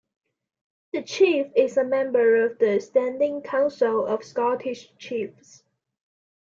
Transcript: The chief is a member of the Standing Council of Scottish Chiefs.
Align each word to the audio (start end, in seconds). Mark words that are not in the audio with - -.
The 0.93 1.03
chief 1.03 1.51
is 1.55 1.77
a 1.77 1.83
member 1.83 2.43
of 2.45 2.57
the 2.57 2.79
Standing 2.79 3.43
Council 3.43 4.07
of 4.07 4.23
Scottish 4.23 4.91
Chiefs. 4.97 5.61